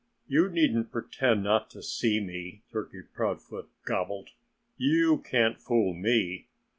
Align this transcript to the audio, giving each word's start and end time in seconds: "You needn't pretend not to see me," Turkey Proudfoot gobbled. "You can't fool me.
"You 0.27 0.49
needn't 0.49 0.91
pretend 0.91 1.43
not 1.43 1.69
to 1.69 1.83
see 1.83 2.19
me," 2.19 2.63
Turkey 2.71 3.03
Proudfoot 3.03 3.69
gobbled. 3.85 4.29
"You 4.75 5.19
can't 5.19 5.61
fool 5.61 5.93
me. 5.93 6.47